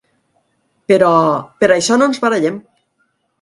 [0.91, 1.09] Però,
[1.65, 2.59] per això no ens barallem.